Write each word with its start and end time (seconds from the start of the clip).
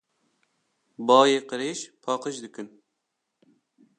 Bayê 1.07 1.39
qirêj 1.49 1.79
paqij 2.03 2.35
dikin. 2.43 2.67